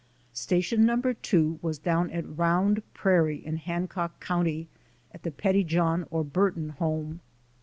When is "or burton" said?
6.09-6.69